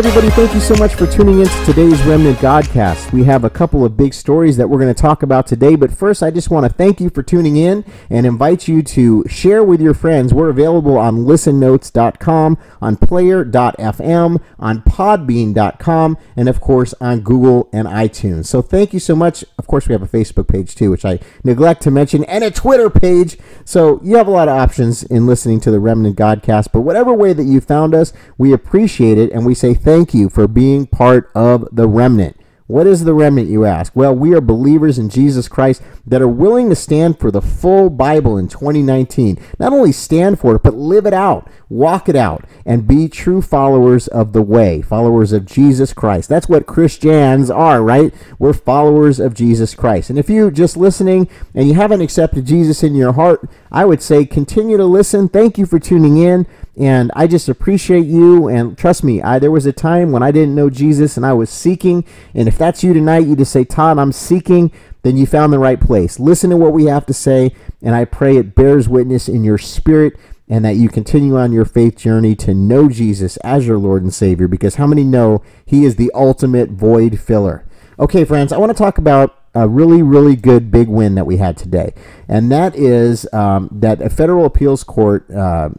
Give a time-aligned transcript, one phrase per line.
[0.00, 0.30] everybody.
[0.30, 3.12] Thank you so much for tuning in to today's Remnant Godcast.
[3.12, 5.92] We have a couple of big stories that we're going to talk about today, but
[5.92, 9.62] first, I just want to thank you for tuning in and invite you to share
[9.62, 10.32] with your friends.
[10.32, 18.46] We're available on listennotes.com, on player.fm, on podbean.com, and of course on Google and iTunes.
[18.46, 19.44] So thank you so much.
[19.58, 22.50] Of course, we have a Facebook page too, which I neglect to mention, and a
[22.50, 23.36] Twitter page.
[23.66, 27.12] So you have a lot of options in listening to the Remnant Godcast, but whatever
[27.12, 30.86] way that you found us, we appreciate it and we say thank you for being
[30.86, 32.36] part of the remnant.
[32.68, 33.96] What is the remnant, you ask?
[33.96, 37.90] Well, we are believers in Jesus Christ that are willing to stand for the full
[37.90, 39.40] Bible in 2019.
[39.58, 43.42] Not only stand for it, but live it out, walk it out, and be true
[43.42, 46.28] followers of the way, followers of Jesus Christ.
[46.28, 48.14] That's what Christians are, right?
[48.38, 50.08] We're followers of Jesus Christ.
[50.08, 54.00] And if you're just listening and you haven't accepted Jesus in your heart, I would
[54.00, 55.28] say continue to listen.
[55.28, 56.46] Thank you for tuning in.
[56.76, 58.48] And I just appreciate you.
[58.48, 61.32] And trust me, I, there was a time when I didn't know Jesus and I
[61.32, 62.04] was seeking.
[62.34, 65.58] And if that's you tonight, you just say, Todd, I'm seeking, then you found the
[65.58, 66.20] right place.
[66.20, 67.54] Listen to what we have to say.
[67.82, 70.14] And I pray it bears witness in your spirit
[70.48, 74.12] and that you continue on your faith journey to know Jesus as your Lord and
[74.12, 74.48] Savior.
[74.48, 77.64] Because how many know He is the ultimate void filler?
[77.98, 81.36] Okay, friends, I want to talk about a really, really good big win that we
[81.36, 81.92] had today.
[82.28, 85.30] And that is um, that a federal appeals court.
[85.30, 85.70] Uh,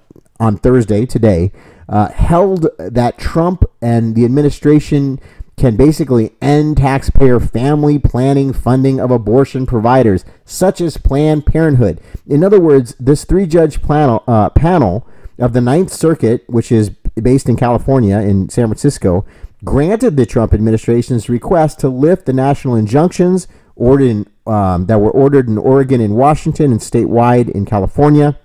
[0.41, 1.51] on Thursday, today,
[1.87, 5.19] uh, held that Trump and the administration
[5.55, 12.01] can basically end taxpayer family planning funding of abortion providers, such as Planned Parenthood.
[12.27, 16.89] In other words, this three judge panel, uh, panel of the Ninth Circuit, which is
[17.21, 19.23] based in California, in San Francisco,
[19.63, 25.11] granted the Trump administration's request to lift the national injunctions ordered in, um, that were
[25.11, 28.39] ordered in Oregon and Washington and statewide in California.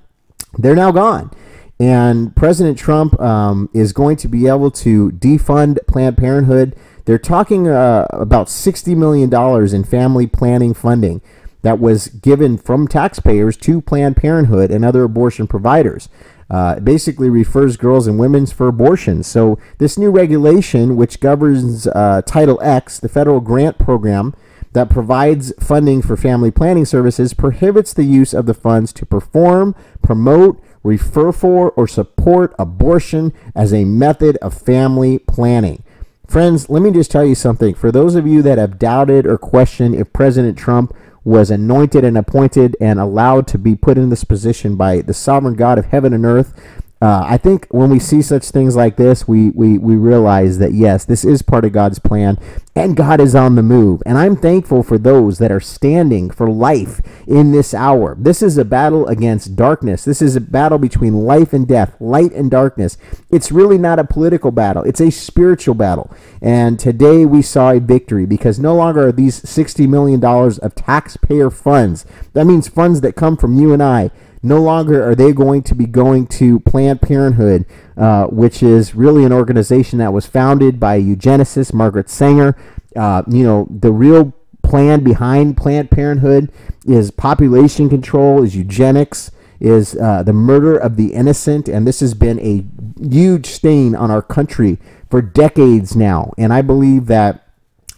[0.58, 1.30] They're now gone.
[1.78, 6.74] And President Trump um, is going to be able to defund Planned Parenthood.
[7.04, 9.32] They're talking uh, about $60 million
[9.74, 11.20] in family planning funding
[11.62, 16.08] that was given from taxpayers to Planned Parenthood and other abortion providers.
[16.48, 19.26] Uh, basically refers girls and women's for abortions.
[19.26, 24.32] So this new regulation, which governs uh, Title X, the federal grant program
[24.72, 29.74] that provides funding for family planning services, prohibits the use of the funds to perform,
[30.02, 35.82] promote, refer for, or support abortion as a method of family planning.
[36.26, 37.74] Friends, let me just tell you something.
[37.74, 40.94] For those of you that have doubted or questioned if President Trump
[41.24, 45.54] was anointed and appointed and allowed to be put in this position by the sovereign
[45.54, 46.54] God of heaven and earth,
[47.02, 50.72] uh, I think when we see such things like this, we, we, we realize that
[50.72, 52.38] yes, this is part of God's plan
[52.74, 54.02] and God is on the move.
[54.06, 58.16] And I'm thankful for those that are standing for life in this hour.
[58.18, 60.06] This is a battle against darkness.
[60.06, 62.96] This is a battle between life and death, light and darkness.
[63.30, 66.10] It's really not a political battle, it's a spiritual battle.
[66.40, 71.50] And today we saw a victory because no longer are these $60 million of taxpayer
[71.50, 72.06] funds.
[72.32, 74.10] That means funds that come from you and I
[74.46, 79.24] no longer are they going to be going to Planned Parenthood, uh, which is really
[79.24, 82.56] an organization that was founded by eugenicist Margaret Sanger.
[82.94, 86.50] Uh, you know, the real plan behind Planned Parenthood
[86.86, 92.14] is population control, is eugenics, is uh, the murder of the innocent, and this has
[92.14, 92.64] been a
[93.02, 94.78] huge stain on our country
[95.10, 96.32] for decades now.
[96.38, 97.45] And I believe that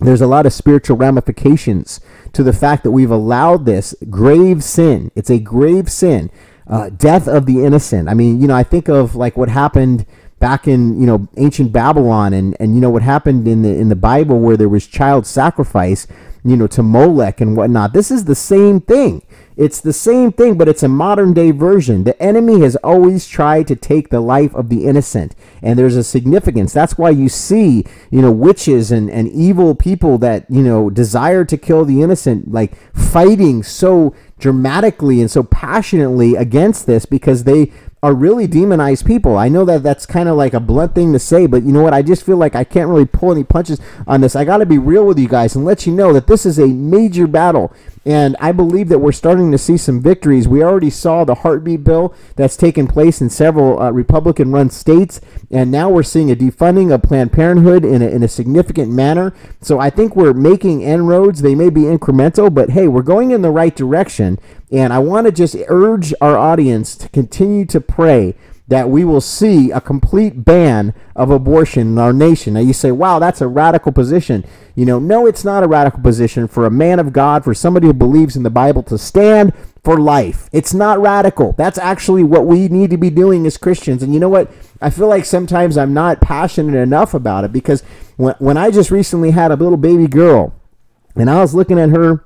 [0.00, 2.00] there's a lot of spiritual ramifications
[2.32, 5.10] to the fact that we've allowed this grave sin.
[5.14, 6.30] It's a grave sin,
[6.68, 8.08] uh, death of the innocent.
[8.08, 10.06] I mean, you know, I think of like what happened
[10.38, 13.88] back in you know ancient Babylon, and and you know what happened in the in
[13.88, 16.06] the Bible where there was child sacrifice,
[16.44, 17.92] you know, to Molech and whatnot.
[17.92, 19.22] This is the same thing.
[19.58, 22.04] It's the same thing, but it's a modern day version.
[22.04, 26.04] The enemy has always tried to take the life of the innocent, and there's a
[26.04, 26.72] significance.
[26.72, 31.44] That's why you see, you know, witches and, and evil people that, you know, desire
[31.46, 37.72] to kill the innocent, like fighting so dramatically and so passionately against this because they
[38.02, 39.36] are really demonized people.
[39.36, 41.82] I know that that's kind of like a blunt thing to say, but you know
[41.82, 41.94] what?
[41.94, 44.36] I just feel like I can't really pull any punches on this.
[44.36, 46.58] I got to be real with you guys and let you know that this is
[46.58, 47.72] a major battle.
[48.08, 50.48] And I believe that we're starting to see some victories.
[50.48, 55.20] We already saw the heartbeat bill that's taken place in several uh, Republican run states.
[55.50, 59.34] And now we're seeing a defunding of Planned Parenthood in a, in a significant manner.
[59.60, 61.42] So I think we're making inroads.
[61.42, 64.38] They may be incremental, but hey, we're going in the right direction.
[64.70, 68.34] And I want to just urge our audience to continue to pray
[68.68, 72.52] that we will see a complete ban of abortion in our nation.
[72.52, 74.44] Now you say, wow, that's a radical position.
[74.74, 77.86] You know, no, it's not a radical position for a man of God, for somebody
[77.86, 80.50] who believes in the Bible to stand for life.
[80.52, 81.52] It's not radical.
[81.52, 84.02] That's actually what we need to be doing as Christians.
[84.02, 84.50] And you know what?
[84.82, 87.82] I feel like sometimes I'm not passionate enough about it because
[88.16, 90.54] when, when I just recently had a little baby girl
[91.16, 92.22] and I was looking at her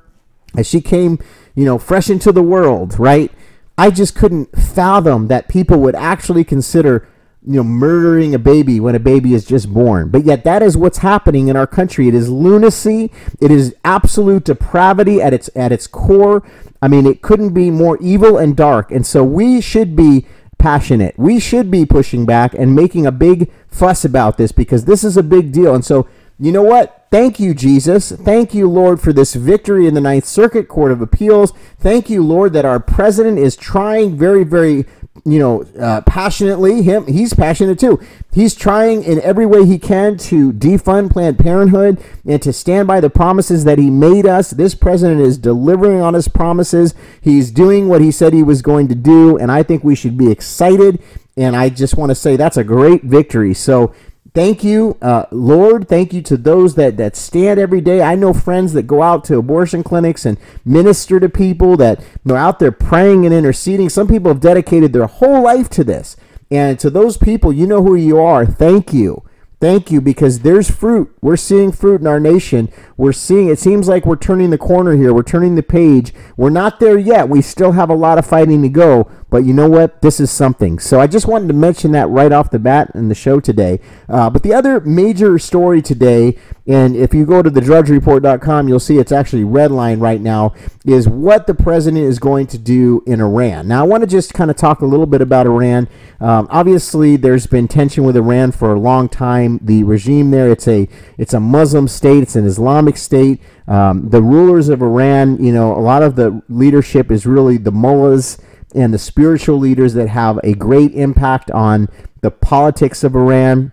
[0.57, 1.21] as she came,
[1.55, 3.31] you know, fresh into the world, right?
[3.77, 7.09] I just couldn't fathom that people would actually consider
[7.45, 10.11] you know murdering a baby when a baby is just born.
[10.11, 12.09] But yet that is what's happening in our country.
[12.09, 13.11] It is lunacy.
[13.41, 16.43] It is absolute depravity at its at its core.
[16.81, 18.91] I mean it couldn't be more evil and dark.
[18.91, 20.27] And so we should be
[20.59, 21.19] passionate.
[21.19, 25.17] We should be pushing back and making a big fuss about this because this is
[25.17, 25.75] a big deal.
[25.75, 26.07] And so
[26.43, 28.11] you know what Thank you, Jesus.
[28.11, 31.53] Thank you, Lord, for this victory in the Ninth Circuit Court of Appeals.
[31.79, 34.87] Thank you, Lord, that our president is trying very, very,
[35.27, 36.81] you know, uh, passionately.
[36.81, 38.01] Him, he's passionate too.
[38.33, 43.01] He's trying in every way he can to defund Planned Parenthood and to stand by
[43.01, 44.53] the promises that he made us.
[44.53, 46.95] This president is delivering on his promises.
[47.21, 50.17] He's doing what he said he was going to do, and I think we should
[50.17, 51.03] be excited.
[51.37, 53.53] And I just want to say that's a great victory.
[53.53, 53.95] So
[54.35, 55.89] thank you, uh, Lord.
[55.89, 58.03] Thank you to those that, that stand every day.
[58.03, 62.37] I know friends that go out to abortion clinics and minister to people that are
[62.37, 63.89] out there praying and interceding.
[63.89, 66.17] Some people have dedicated their whole life to this.
[66.51, 68.45] And to those people, you know who you are.
[68.45, 69.23] Thank you.
[69.63, 71.17] Thank you because there's fruit.
[71.23, 72.69] We're seeing fruit in our nation.
[72.97, 75.15] We're seeing it seems like we're turning the corner here.
[75.15, 76.13] We're turning the page.
[76.37, 77.29] We're not there yet.
[77.29, 80.03] We still have a lot of fighting to go, but you know what?
[80.03, 80.79] This is something.
[80.79, 83.81] So I just wanted to mention that right off the bat in the show today.
[84.07, 86.37] Uh, but the other major story today,
[86.67, 90.53] and if you go to thedrudgereport.com, you'll see it's actually red line right now,
[90.85, 93.69] is what the president is going to do in Iran.
[93.69, 95.89] Now I want to just kind of talk a little bit about Iran.
[96.21, 99.61] Um, obviously, there's been tension with Iran for a long time.
[99.63, 103.41] The regime there, it's a it's a Muslim state, it's an Islamic state.
[103.67, 107.73] Um, the rulers of Iran, you know, a lot of the leadership is really the
[107.73, 108.37] mullahs
[108.75, 111.89] and the spiritual leaders that have a great impact on
[112.21, 113.73] the politics of Iran.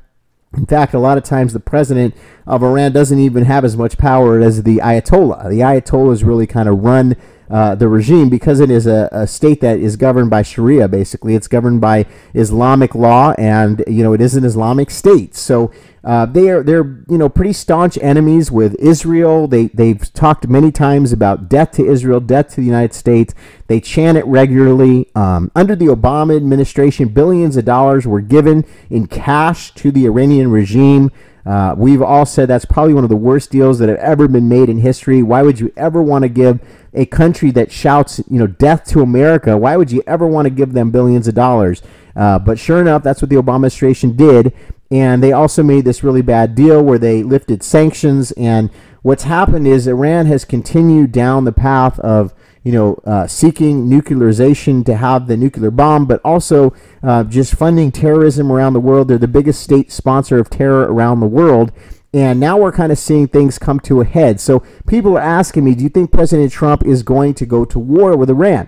[0.58, 2.16] In fact, a lot of times the president
[2.48, 5.50] of Iran doesn't even have as much power as the Ayatollah.
[5.50, 7.16] The Ayatollahs really kind of run
[7.50, 10.88] uh, the regime because it is a, a, state that is governed by Sharia.
[10.88, 12.06] Basically, it's governed by
[12.36, 15.36] Islamic law, and you know it is an Islamic state.
[15.36, 15.72] So
[16.04, 19.48] uh, they are they're you know pretty staunch enemies with Israel.
[19.48, 23.34] They they've talked many times about death to Israel, death to the United States.
[23.68, 25.10] They chant it regularly.
[25.16, 30.52] Um, under the Obama administration, billions of dollars were given in cash to the Iranian
[30.52, 31.12] regime.
[31.46, 34.48] Uh, we've all said that's probably one of the worst deals that have ever been
[34.48, 35.24] made in history.
[35.24, 36.60] Why would you ever want to give
[36.94, 39.58] a country that shouts, you know, death to America?
[39.58, 41.82] Why would you ever want to give them billions of dollars?
[42.16, 44.54] Uh, but sure enough, that's what the Obama administration did.
[44.92, 48.32] And they also made this really bad deal where they lifted sanctions.
[48.32, 48.72] And
[49.04, 52.34] what's happened is Iran has continued down the path of
[52.64, 57.92] you know, uh, seeking nuclearization to have the nuclear bomb, but also uh, just funding
[57.92, 59.08] terrorism around the world.
[59.08, 61.72] They're the biggest state sponsor of terror around the world.
[62.14, 64.40] And now we're kind of seeing things come to a head.
[64.40, 67.78] So people are asking me, do you think President Trump is going to go to
[67.78, 68.68] war with Iran?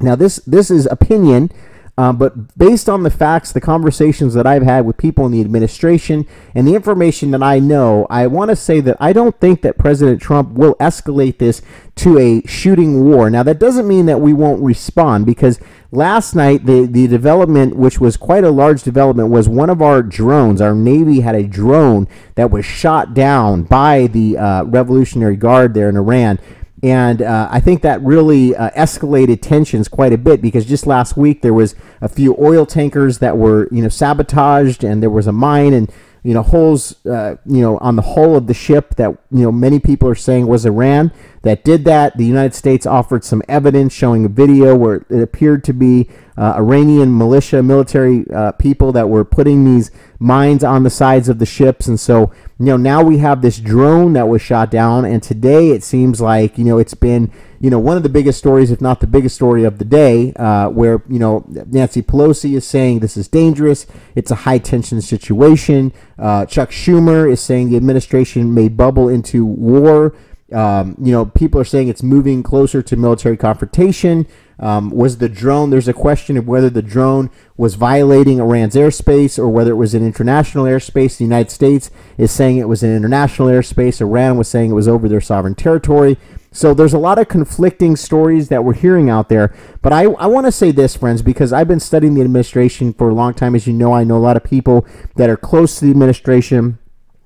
[0.00, 1.50] Now, this, this is opinion.
[1.98, 5.40] Um, but based on the facts, the conversations that I've had with people in the
[5.40, 9.62] administration, and the information that I know, I want to say that I don't think
[9.62, 11.60] that President Trump will escalate this
[11.96, 13.28] to a shooting war.
[13.30, 15.58] Now, that doesn't mean that we won't respond because
[15.90, 20.00] last night the, the development, which was quite a large development, was one of our
[20.00, 20.60] drones.
[20.60, 25.88] Our Navy had a drone that was shot down by the uh, Revolutionary Guard there
[25.88, 26.38] in Iran
[26.82, 31.16] and uh, I think that really uh, escalated tensions quite a bit because just last
[31.16, 35.26] week there was a few oil tankers that were you know sabotaged, and there was
[35.26, 35.92] a mine and
[36.28, 39.50] you know holes uh, you know on the hull of the ship that you know
[39.50, 41.10] many people are saying was Iran
[41.42, 42.18] that did that.
[42.18, 46.54] The United States offered some evidence showing a video where it appeared to be uh,
[46.56, 51.46] Iranian militia, military uh, people that were putting these mines on the sides of the
[51.46, 51.86] ships.
[51.86, 55.06] And so, you know, now we have this drone that was shot down.
[55.06, 58.38] And today it seems like, you know, it's been, you know, one of the biggest
[58.38, 62.56] stories, if not the biggest story of the day, uh, where, you know, Nancy Pelosi
[62.56, 63.86] is saying this is dangerous.
[64.14, 65.92] It's a high tension situation.
[66.18, 70.14] Uh, Chuck Schumer is saying the administration may bubble into war.
[70.52, 74.26] Um, you know, people are saying it's moving closer to military confrontation.
[74.60, 75.70] Um, was the drone?
[75.70, 79.94] There's a question of whether the drone was violating Iran's airspace or whether it was
[79.94, 81.16] in international airspace.
[81.16, 84.00] The United States is saying it was in international airspace.
[84.00, 86.16] Iran was saying it was over their sovereign territory.
[86.50, 89.54] So there's a lot of conflicting stories that we're hearing out there.
[89.80, 93.10] But I, I want to say this, friends, because I've been studying the administration for
[93.10, 93.54] a long time.
[93.54, 94.86] As you know, I know a lot of people
[95.16, 96.78] that are close to the administration,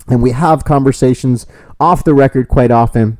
[0.09, 1.47] and we have conversations
[1.79, 3.19] off the record quite often.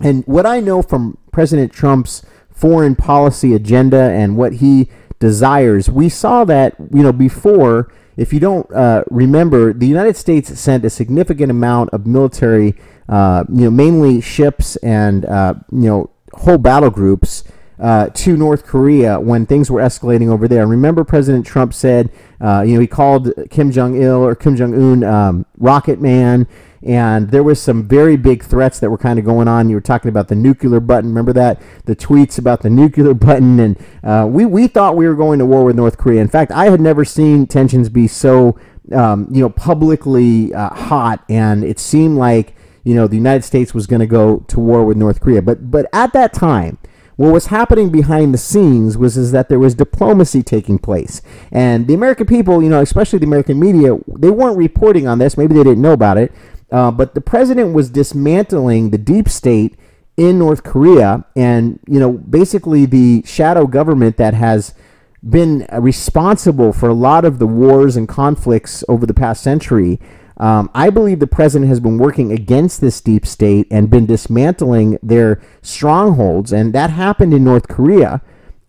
[0.00, 5.88] And what I know from President Trump's foreign policy agenda and what he desires.
[5.88, 7.92] We saw that, you know, before.
[8.16, 12.74] If you don't uh, remember, the United States sent a significant amount of military,
[13.08, 17.44] uh, you know, mainly ships and uh, you know whole battle groups
[17.78, 20.66] uh, to North Korea when things were escalating over there.
[20.66, 22.10] Remember, President Trump said,
[22.40, 26.46] uh, you know, he called Kim Jong Il or Kim Jong Un um, Rocket Man,
[26.82, 29.68] and there was some very big threats that were kind of going on.
[29.68, 31.10] You were talking about the nuclear button.
[31.10, 35.14] Remember that the tweets about the nuclear button, and uh, we we thought we were
[35.14, 36.20] going to war with North Korea.
[36.20, 38.58] In fact, I had never seen tensions be so
[38.92, 43.72] um, you know publicly uh, hot, and it seemed like you know the United States
[43.72, 45.42] was going to go to war with North Korea.
[45.42, 46.78] But but at that time
[47.22, 51.22] what was happening behind the scenes was is that there was diplomacy taking place.
[51.52, 55.38] And the american people you know especially the american media they weren't reporting on this.
[55.38, 56.32] Maybe they didn't know about it.
[56.72, 59.76] Uh, but the president was dismantling the deep state
[60.16, 64.74] in north korea and you know basically the shadow government that has
[65.22, 70.00] been responsible for a lot of the wars and conflicts over the past century
[70.42, 74.98] um, I believe the president has been working against this deep state and been dismantling
[75.00, 78.20] their strongholds, and that happened in North Korea.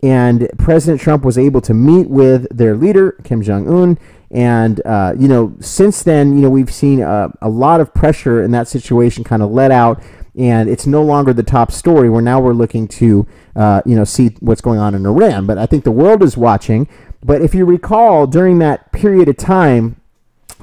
[0.04, 3.98] And President Trump was able to meet with their leader, Kim Jong Un.
[4.30, 8.44] And, uh, you know, since then, you know, we've seen a, a lot of pressure
[8.44, 10.04] in that situation kind of let out.
[10.38, 12.10] And it's no longer the top story.
[12.10, 13.26] Where now we're looking to,
[13.56, 15.46] uh, you know, see what's going on in Iran.
[15.46, 16.90] But I think the world is watching.
[17.24, 19.96] But if you recall, during that period of time,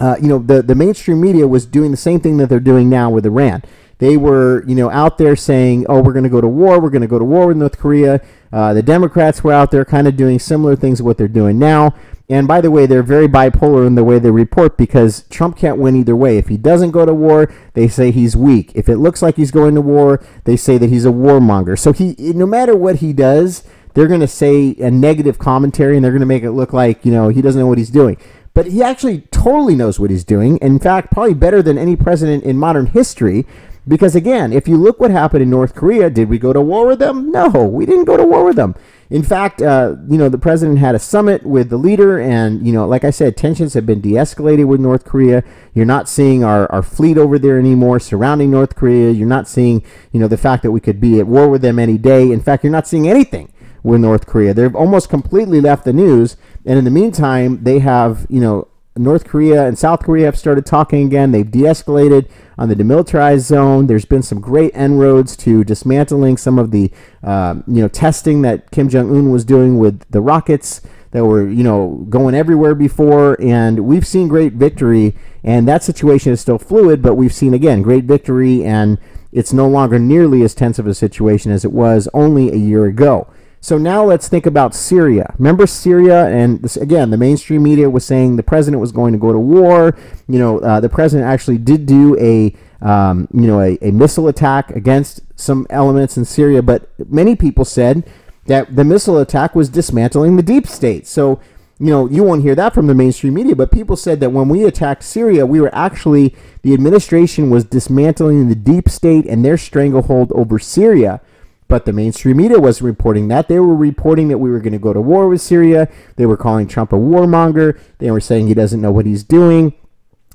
[0.01, 2.89] uh, you know, the, the mainstream media was doing the same thing that they're doing
[2.89, 3.63] now with Iran.
[3.99, 6.81] They were, you know, out there saying, "Oh, we're going to go to war.
[6.81, 9.85] We're going to go to war with North Korea." Uh, the Democrats were out there,
[9.85, 11.95] kind of doing similar things to what they're doing now.
[12.31, 15.79] And by the way, they're very bipolar in the way they report because Trump can't
[15.79, 16.39] win either way.
[16.39, 18.73] If he doesn't go to war, they say he's weak.
[18.75, 21.79] If it looks like he's going to war, they say that he's a warmonger.
[21.79, 23.65] So he, no matter what he does,
[23.95, 27.05] they're going to say a negative commentary and they're going to make it look like
[27.05, 28.17] you know he doesn't know what he's doing
[28.55, 30.59] but he actually totally knows what he's doing.
[30.59, 33.47] In fact, probably better than any president in modern history.
[33.89, 36.87] Because again, if you look what happened in North Korea, did we go to war
[36.87, 37.31] with them?
[37.33, 38.75] No, we didn't go to war with them.
[39.09, 42.73] In fact, uh, you know, the president had a summit with the leader, and, you
[42.73, 45.43] know, like I said, tensions have been de escalated with North Korea.
[45.75, 49.11] You're not seeing our, our fleet over there anymore surrounding North Korea.
[49.11, 49.83] You're not seeing,
[50.13, 52.31] you know, the fact that we could be at war with them any day.
[52.31, 54.55] In fact, you're not seeing anything with North Korea.
[54.55, 56.37] They've almost completely left the news.
[56.65, 60.67] And in the meantime, they have, you know, North Korea and South Korea have started
[60.67, 61.31] talking again.
[61.31, 62.29] They've de escalated
[62.59, 63.87] on the demilitarized zone.
[63.87, 66.91] There's been some great inroads to dismantling some of the,
[67.23, 70.81] uh, you know, testing that Kim Jong un was doing with the rockets
[71.13, 73.41] that were, you know, going everywhere before.
[73.41, 75.15] And we've seen great victory.
[75.45, 78.65] And that situation is still fluid, but we've seen, again, great victory.
[78.65, 78.99] And
[79.33, 82.87] it's no longer nearly as tense of a situation as it was only a year
[82.87, 83.29] ago.
[83.63, 85.35] So now let's think about Syria.
[85.39, 89.19] Remember Syria, and this, again, the mainstream media was saying the president was going to
[89.19, 89.97] go to war.
[90.29, 94.29] You know, uh, the president actually did do a um, you know a, a missile
[94.29, 98.09] attack against some elements in Syria, but many people said
[98.47, 101.07] that the missile attack was dismantling the deep state.
[101.07, 101.41] So
[101.79, 104.51] you know, you won't hear that from the mainstream media, but people said that when
[104.51, 109.57] we attacked Syria, we were actually, the administration was dismantling the deep state and their
[109.57, 111.23] stranglehold over Syria.
[111.71, 113.47] But the mainstream media wasn't reporting that.
[113.47, 115.89] They were reporting that we were going to go to war with Syria.
[116.17, 117.79] They were calling Trump a warmonger.
[117.99, 119.75] They were saying he doesn't know what he's doing.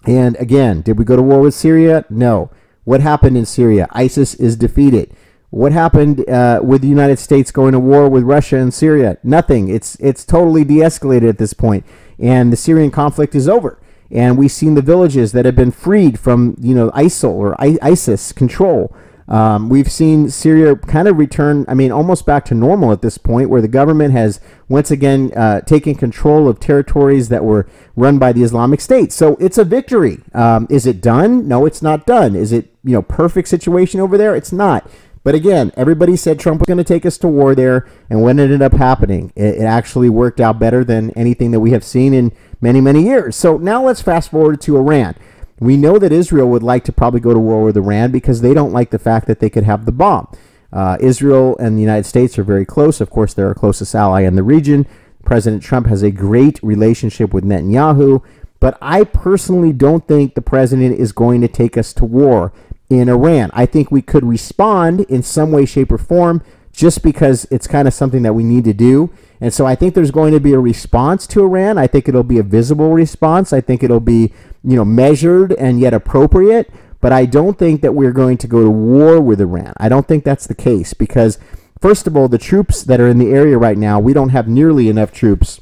[0.06, 2.06] And again, did we go to war with Syria?
[2.10, 2.52] No.
[2.86, 3.88] What happened in Syria?
[3.92, 5.14] ISIS is defeated.
[5.50, 9.18] What happened uh, with the United States going to war with Russia and Syria?
[9.24, 9.68] Nothing.
[9.68, 11.86] It's it's totally de-escalated at this point,
[12.20, 13.80] and the Syrian conflict is over.
[14.12, 17.80] And we've seen the villages that have been freed from you know ISIL or I-
[17.82, 18.96] ISIS control.
[19.28, 23.18] Um, we've seen Syria kind of return, I mean, almost back to normal at this
[23.18, 24.40] point, where the government has
[24.70, 29.12] once again uh, taken control of territories that were run by the Islamic State.
[29.12, 30.20] So it's a victory.
[30.34, 31.48] Um, is it done?
[31.48, 32.36] No, it's not done.
[32.36, 34.36] Is it, you know, perfect situation over there?
[34.36, 34.90] It's not.
[35.24, 38.38] But again, everybody said Trump was going to take us to war there, and what
[38.38, 42.14] ended up happening, it, it actually worked out better than anything that we have seen
[42.14, 43.36] in many, many years.
[43.36, 45.16] So now let's fast forward to Iran.
[45.60, 48.54] We know that Israel would like to probably go to war with Iran because they
[48.54, 50.28] don't like the fact that they could have the bomb.
[50.74, 53.00] Uh, Israel and the United States are very close.
[53.00, 54.86] Of course, they're our closest ally in the region.
[55.24, 58.24] President Trump has a great relationship with Netanyahu,
[58.60, 62.52] but I personally don't think the president is going to take us to war
[62.90, 63.50] in Iran.
[63.54, 67.88] I think we could respond in some way, shape, or form just because it's kind
[67.88, 69.10] of something that we need to do.
[69.42, 71.78] And so I think there's going to be a response to Iran.
[71.78, 73.52] I think it'll be a visible response.
[73.52, 76.72] I think it'll be, you know, measured and yet appropriate.
[77.02, 79.74] But I don't think that we're going to go to war with Iran.
[79.78, 81.38] I don't think that's the case because
[81.80, 84.48] first of all, the troops that are in the area right now, we don't have
[84.48, 85.62] nearly enough troops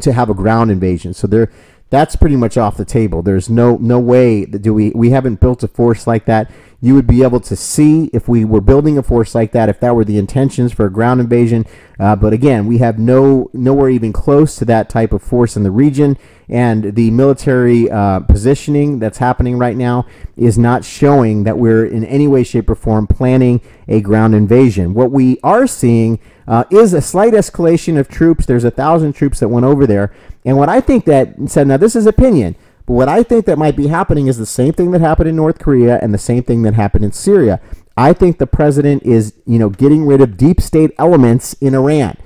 [0.00, 1.14] to have a ground invasion.
[1.14, 1.52] So there,
[1.94, 3.22] that's pretty much off the table.
[3.22, 6.50] There's no no way that do we we haven't built a force like that
[6.84, 9.80] you would be able to see if we were building a force like that, if
[9.80, 11.64] that were the intentions for a ground invasion.
[11.98, 15.62] Uh, but again, we have no nowhere even close to that type of force in
[15.62, 20.04] the region, and the military uh, positioning that's happening right now
[20.36, 24.92] is not showing that we're in any way, shape, or form planning a ground invasion.
[24.92, 28.44] What we are seeing uh, is a slight escalation of troops.
[28.44, 30.12] There's a thousand troops that went over there,
[30.44, 32.56] and what I think that said, now this is opinion.
[32.86, 35.36] But what I think that might be happening is the same thing that happened in
[35.36, 37.60] North Korea and the same thing that happened in Syria.
[37.96, 42.16] I think the president is, you know, getting rid of deep state elements in Iran.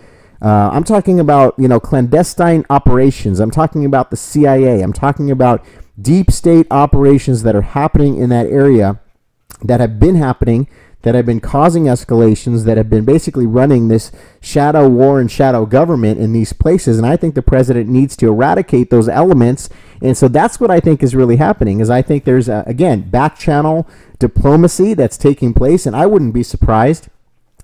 [0.40, 3.40] Uh, I'm talking about, you know, clandestine operations.
[3.40, 4.82] I'm talking about the CIA.
[4.82, 5.64] I'm talking about
[6.00, 9.00] deep state operations that are happening in that area
[9.62, 10.68] that have been happening
[11.08, 14.12] that have been causing escalations, that have been basically running this
[14.42, 16.98] shadow war and shadow government in these places.
[16.98, 19.70] And I think the president needs to eradicate those elements.
[20.02, 21.80] And so that's what I think is really happening.
[21.80, 23.88] Is I think there's a, again back channel
[24.18, 27.08] diplomacy that's taking place, and I wouldn't be surprised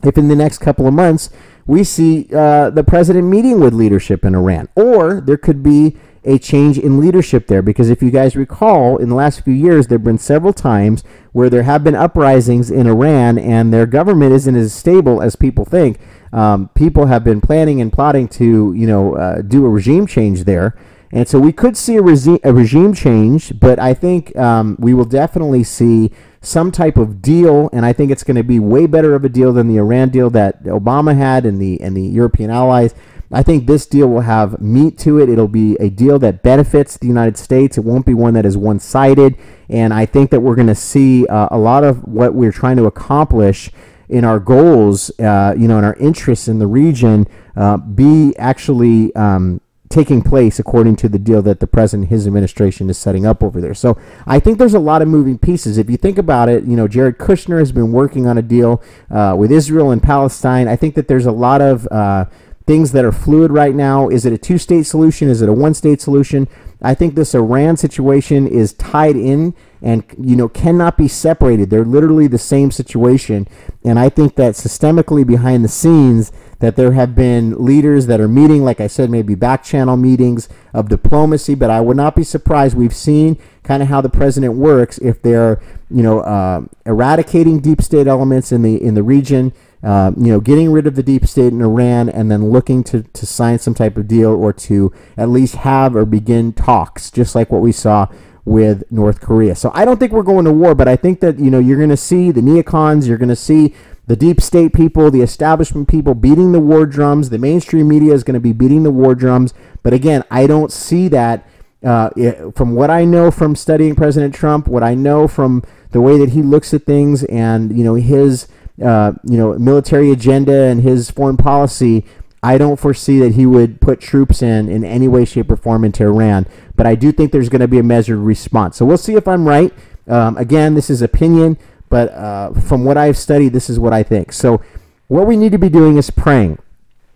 [0.02, 1.28] if in the next couple of months
[1.66, 6.38] we see uh, the president meeting with leadership in Iran, or there could be a
[6.38, 7.62] change in leadership there.
[7.62, 11.04] Because if you guys recall, in the last few years, there have been several times
[11.32, 15.64] where there have been uprisings in Iran and their government isn't as stable as people
[15.64, 15.98] think.
[16.32, 20.44] Um, people have been planning and plotting to, you know, uh, do a regime change
[20.44, 20.76] there.
[21.14, 24.94] And so we could see a, resi- a regime change, but I think um, we
[24.94, 28.86] will definitely see some type of deal, and I think it's going to be way
[28.86, 32.02] better of a deal than the Iran deal that Obama had and the and the
[32.02, 32.96] European allies.
[33.30, 35.28] I think this deal will have meat to it.
[35.28, 37.78] It'll be a deal that benefits the United States.
[37.78, 39.36] It won't be one that is one sided.
[39.68, 42.76] And I think that we're going to see uh, a lot of what we're trying
[42.76, 43.70] to accomplish
[44.08, 49.14] in our goals, uh, you know, in our interests in the region, uh, be actually
[49.16, 53.42] um, taking place according to the deal that the president, his administration, is setting up
[53.42, 53.74] over there.
[53.74, 55.78] So I think there's a lot of moving pieces.
[55.78, 58.82] If you think about it, you know, Jared Kushner has been working on a deal
[59.10, 60.68] uh, with Israel and Palestine.
[60.68, 62.24] I think that there's a lot of uh,
[62.66, 64.08] things that are fluid right now.
[64.08, 65.28] Is it a two state solution?
[65.28, 66.48] Is it a one state solution?
[66.82, 71.70] I think this Iran situation is tied in and you know cannot be separated.
[71.70, 73.46] They're literally the same situation,
[73.84, 78.28] and I think that systemically behind the scenes that there have been leaders that are
[78.28, 81.54] meeting, like I said, maybe back channel meetings of diplomacy.
[81.54, 82.76] But I would not be surprised.
[82.76, 87.82] We've seen kind of how the president works if they're you know uh, eradicating deep
[87.82, 89.52] state elements in the in the region
[89.84, 93.02] uh, you know, getting rid of the deep state in Iran and then looking to,
[93.02, 97.34] to sign some type of deal or to at least have or begin talks, just
[97.34, 98.08] like what we saw
[98.46, 99.54] with North Korea.
[99.54, 101.76] So I don't think we're going to war, but I think that, you know, you're
[101.76, 103.74] going to see the neocons, you're going to see
[104.06, 107.30] the deep state people, the establishment people beating the war drums.
[107.30, 109.54] The mainstream media is going to be beating the war drums.
[109.82, 111.48] But again, I don't see that.
[111.82, 112.08] Uh,
[112.52, 116.30] from what I know from studying President Trump, what I know from the way that
[116.30, 118.48] he looks at things, and you know his
[118.82, 122.04] uh, you know, military agenda and his foreign policy,
[122.42, 125.84] I don't foresee that he would put troops in in any way, shape, or form
[125.84, 126.46] into Iran.
[126.76, 128.76] But I do think there's going to be a measured response.
[128.76, 129.72] So we'll see if I'm right.
[130.06, 131.56] Um, again, this is opinion,
[131.94, 134.32] but uh, from what I've studied, this is what I think.
[134.32, 134.60] So
[135.06, 136.58] what we need to be doing is praying.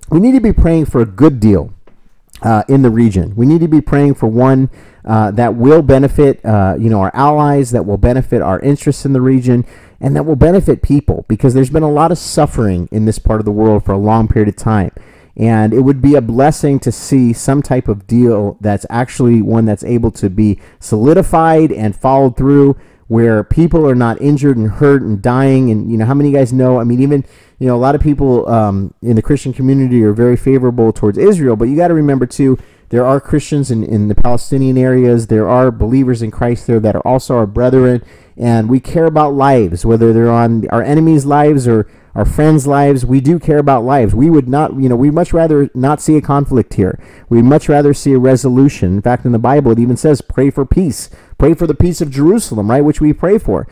[0.08, 1.74] We need to be praying for a good deal
[2.42, 3.34] uh, in the region.
[3.34, 4.70] We need to be praying for one
[5.04, 9.14] uh, that will benefit, uh, you know, our allies, that will benefit our interests in
[9.14, 9.66] the region,
[10.00, 13.40] and that will benefit people because there's been a lot of suffering in this part
[13.40, 14.92] of the world for a long period of time.
[15.36, 19.64] And it would be a blessing to see some type of deal that's actually one
[19.64, 22.76] that's able to be solidified and followed through
[23.08, 25.70] where people are not injured and hurt and dying.
[25.70, 26.78] And, you know, how many guys know?
[26.78, 27.24] I mean, even,
[27.58, 31.18] you know, a lot of people um, in the Christian community are very favorable towards
[31.18, 32.58] Israel, but you got to remember, too,
[32.90, 35.26] there are Christians in, in the Palestinian areas.
[35.26, 38.02] There are believers in Christ there that are also our brethren
[38.38, 43.04] and we care about lives, whether they're on our enemies' lives or our friends' lives.
[43.04, 44.14] We do care about lives.
[44.14, 47.00] We would not, you know, we'd much rather not see a conflict here.
[47.28, 48.94] We'd much rather see a resolution.
[48.94, 51.10] In fact, in the Bible, it even says, pray for peace.
[51.38, 52.84] Pray for the peace of Jerusalem, right?
[52.84, 53.66] Which we pray for.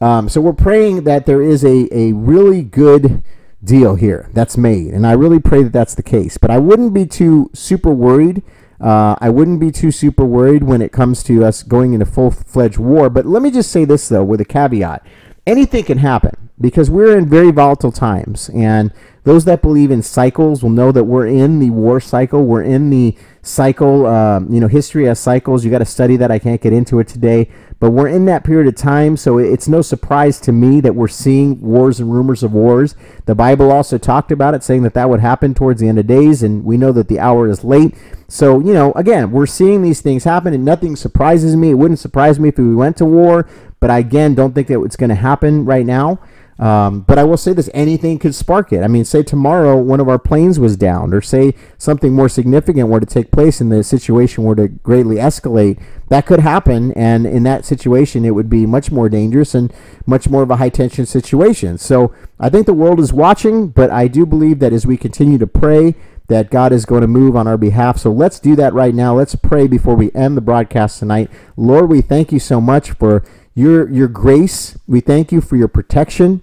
[0.00, 3.22] Um, so we're praying that there is a, a really good
[3.62, 4.92] deal here that's made.
[4.92, 6.36] And I really pray that that's the case.
[6.36, 8.42] But I wouldn't be too super worried
[8.82, 12.32] uh, I wouldn't be too super worried when it comes to us going into full
[12.32, 13.08] fledged war.
[13.08, 15.06] But let me just say this, though, with a caveat
[15.46, 16.41] anything can happen.
[16.62, 18.48] Because we're in very volatile times.
[18.54, 18.92] And
[19.24, 22.44] those that believe in cycles will know that we're in the war cycle.
[22.44, 25.64] We're in the cycle, um, you know, history has cycles.
[25.64, 26.30] You got to study that.
[26.30, 27.50] I can't get into it today.
[27.78, 31.08] But we're in that period of time, so it's no surprise to me that we're
[31.08, 32.94] seeing wars and rumors of wars.
[33.26, 36.06] The Bible also talked about it, saying that that would happen towards the end of
[36.06, 37.96] days, and we know that the hour is late.
[38.28, 41.70] So, you know, again, we're seeing these things happen, and nothing surprises me.
[41.70, 43.48] It wouldn't surprise me if we went to war,
[43.82, 46.20] but I again don't think that it's going to happen right now.
[46.56, 48.84] Um, but I will say this anything could spark it.
[48.84, 52.88] I mean, say tomorrow one of our planes was down, or say something more significant
[52.88, 55.82] were to take place and the situation were to greatly escalate.
[56.10, 56.92] That could happen.
[56.92, 59.72] And in that situation, it would be much more dangerous and
[60.06, 61.76] much more of a high tension situation.
[61.76, 65.38] So I think the world is watching, but I do believe that as we continue
[65.38, 65.96] to pray,
[66.28, 67.98] that God is going to move on our behalf.
[67.98, 69.16] So let's do that right now.
[69.16, 71.28] Let's pray before we end the broadcast tonight.
[71.56, 74.78] Lord, we thank you so much for your your grace.
[74.86, 76.42] We thank you for your protection.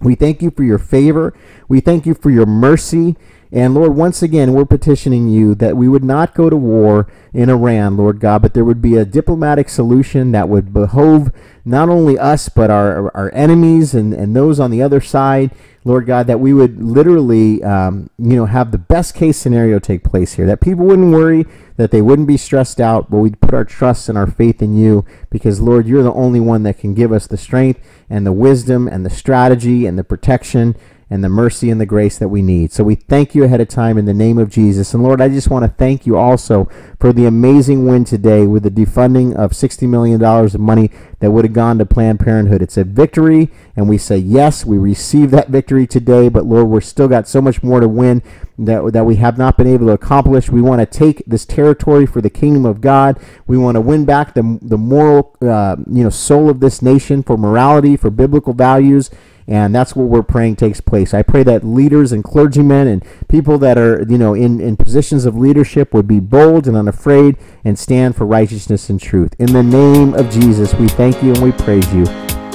[0.00, 1.34] We thank you for your favor.
[1.68, 3.16] We thank you for your mercy.
[3.54, 7.48] And Lord, once again, we're petitioning you that we would not go to war in
[7.48, 11.32] Iran, Lord God, but there would be a diplomatic solution that would behove
[11.64, 15.52] not only us, but our, our enemies and, and those on the other side.
[15.86, 20.02] Lord God, that we would literally, um, you know, have the best case scenario take
[20.02, 20.46] place here.
[20.46, 21.44] That people wouldn't worry,
[21.76, 24.74] that they wouldn't be stressed out, but we'd put our trust and our faith in
[24.74, 28.32] you because, Lord, you're the only one that can give us the strength and the
[28.32, 30.74] wisdom and the strategy and the protection
[31.14, 32.72] and the mercy and the grace that we need.
[32.72, 34.92] So we thank you ahead of time in the name of Jesus.
[34.94, 38.64] And Lord, I just want to thank you also for the amazing win today with
[38.64, 42.62] the defunding of $60 million of money that would have gone to Planned Parenthood.
[42.62, 46.28] It's a victory, and we say yes, we receive that victory today.
[46.28, 48.20] But Lord, we're still got so much more to win
[48.58, 50.50] that, that we have not been able to accomplish.
[50.50, 53.20] We want to take this territory for the kingdom of God.
[53.46, 57.22] We want to win back the, the moral uh, you know, soul of this nation
[57.22, 59.12] for morality, for biblical values
[59.46, 61.12] and that's what we're praying takes place.
[61.12, 65.24] I pray that leaders and clergymen and people that are, you know, in, in positions
[65.26, 69.34] of leadership would be bold and unafraid and stand for righteousness and truth.
[69.38, 72.04] In the name of Jesus, we thank you and we praise you.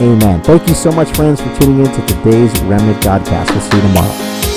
[0.01, 0.41] Amen.
[0.41, 3.51] Thank you so much, friends, for tuning in to today's Remnant Godcast.
[3.51, 4.48] We'll see you tomorrow.